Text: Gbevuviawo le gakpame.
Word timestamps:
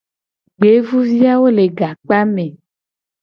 Gbevuviawo 0.59 1.47
le 1.57 1.65
gakpame. 1.77 2.47